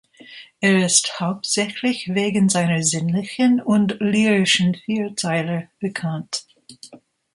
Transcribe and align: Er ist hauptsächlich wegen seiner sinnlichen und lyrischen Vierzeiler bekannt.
Er 0.61 0.83
ist 0.83 1.19
hauptsächlich 1.19 2.15
wegen 2.15 2.49
seiner 2.49 2.81
sinnlichen 2.81 3.61
und 3.61 3.97
lyrischen 3.99 4.73
Vierzeiler 4.73 5.67
bekannt. 5.79 6.47